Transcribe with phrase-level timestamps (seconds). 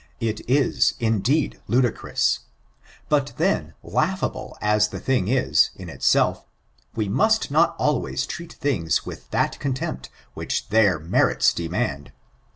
[0.19, 2.39] It is, indeed, ludicrous;
[3.07, 6.43] but then, laughable as the thing is, in itself,
[6.95, 12.11] we must not always treat things with that contempt which their merits demand.